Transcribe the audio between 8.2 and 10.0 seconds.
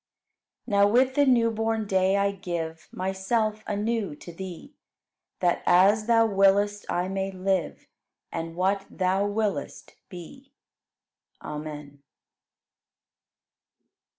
And what Thou willest,